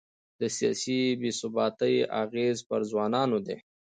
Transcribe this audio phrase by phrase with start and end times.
[0.39, 3.57] د سیاسي بې ثباتۍ اغېز پر ځوانانو دی.